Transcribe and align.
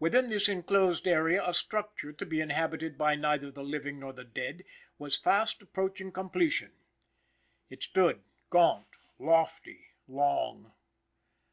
Within 0.00 0.30
this 0.30 0.48
enclosed 0.48 1.06
area 1.06 1.46
a 1.48 1.54
structure 1.54 2.12
to 2.12 2.26
be 2.26 2.40
inhabited 2.40 2.98
by 2.98 3.14
neither 3.14 3.52
the 3.52 3.62
living 3.62 4.00
nor 4.00 4.12
the 4.12 4.24
dead 4.24 4.64
was 4.98 5.16
fast 5.16 5.62
approaching 5.62 6.10
completion. 6.10 6.72
It 7.68 7.84
stood 7.84 8.20
gaunt, 8.50 8.88
lofty, 9.20 9.90
long. 10.08 10.72